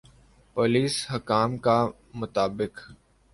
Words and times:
police 0.55 0.95
حکام 1.13 1.57
کا 1.57 1.77
مطابق 2.13 2.73